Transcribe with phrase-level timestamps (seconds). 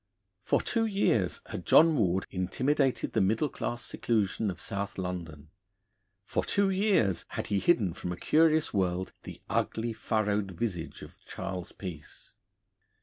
[0.41, 5.51] For two years had John Ward intimidated the middle class seclusion of South London;
[6.25, 11.23] for two years had he hidden from a curious world the ugly, furrowed visage of
[11.27, 12.31] Charles Peace.